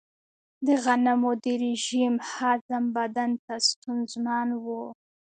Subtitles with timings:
[0.67, 4.65] د غنمو د رژیم هضم بدن ته ستونزمن و.